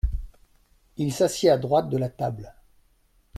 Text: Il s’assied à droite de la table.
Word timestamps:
Il 0.97 1.13
s’assied 1.13 1.51
à 1.51 1.59
droite 1.59 1.87
de 1.89 1.97
la 1.99 2.09
table. 2.09 2.55